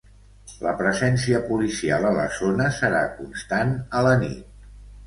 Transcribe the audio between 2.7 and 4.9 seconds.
serà constant a la nit.